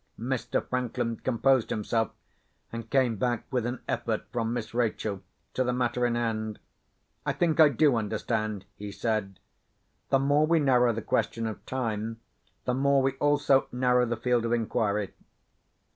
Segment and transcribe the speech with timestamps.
[0.17, 0.67] Mr.
[0.67, 2.09] Franklin composed himself,
[2.71, 5.21] and came back with an effort from Miss Rachel
[5.53, 6.57] to the matter in hand.
[7.23, 9.37] "I think I do understand," he said.
[10.09, 12.19] "The more we narrow the question of time,
[12.65, 15.13] the more we also narrow the field of inquiry."